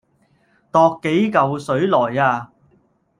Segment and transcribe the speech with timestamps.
[0.71, 2.49] 踱幾舊水來呀